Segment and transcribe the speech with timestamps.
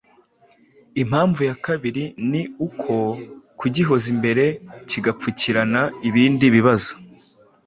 [1.01, 2.95] Impamvu ya kabiri ni uko
[3.59, 4.45] kugihoza imbere
[4.89, 6.91] kigapfukirana ibindi bibazo,